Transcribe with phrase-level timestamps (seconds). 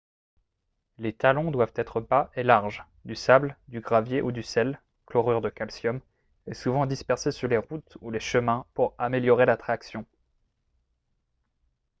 [0.97, 2.83] les talons doivent être bas et larges.
[3.05, 6.01] du sable du gravier ou du sel chlorure de calcium
[6.47, 10.07] est souvent dispersé sur les routes ou les chemins pour améliorer la traction